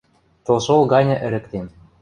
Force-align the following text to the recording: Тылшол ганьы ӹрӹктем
Тылшол 0.45 0.81
ганьы 0.91 1.15
ӹрӹктем 1.25 1.65